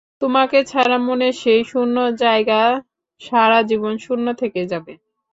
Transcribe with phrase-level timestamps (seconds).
[0.21, 2.61] তোমাকে ছাড়া মনের সেই শূন্য জায়গা
[3.21, 4.93] সারা জীবন শূন্য থেকে যাবে।